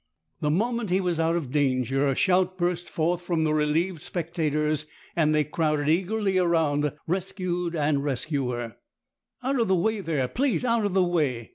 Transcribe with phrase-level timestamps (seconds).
[0.39, 4.87] The moment he was out of danger a shout burst forth from the relieved spectators,
[5.15, 8.77] and they crowded eagerly round rescued and rescuer.
[9.43, 10.65] "Out of the way there, please!
[10.65, 11.49] out of the way!"